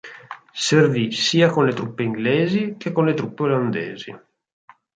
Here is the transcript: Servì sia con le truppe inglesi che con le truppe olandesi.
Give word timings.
Servì 0.53 1.11
sia 1.11 1.51
con 1.51 1.67
le 1.67 1.75
truppe 1.75 2.01
inglesi 2.01 2.73
che 2.75 2.91
con 2.91 3.05
le 3.05 3.13
truppe 3.13 3.43
olandesi. 3.43 4.19